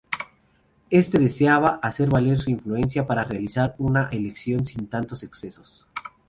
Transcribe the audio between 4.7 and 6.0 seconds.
tantos excesos.